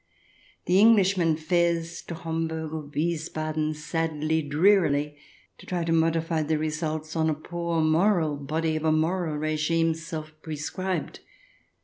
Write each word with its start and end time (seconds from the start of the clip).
The 0.65 0.79
Englishman 0.79 1.35
fares 1.37 2.01
to 2.07 2.15
Homburg 2.15 2.73
or 2.73 2.87
Wiesbaden 2.91 3.75
sadly, 3.75 4.41
drearily, 4.41 5.15
to 5.59 5.67
try 5.67 5.83
to 5.83 5.91
modify 5.91 6.41
the 6.41 6.57
results 6.57 7.15
on 7.15 7.29
a 7.29 7.35
poor 7.35 7.81
moral 7.83 8.35
body 8.35 8.75
of 8.75 8.83
a 8.83 8.91
moral 8.91 9.37
regime 9.37 9.93
self 9.93 10.33
prescribed. 10.41 11.19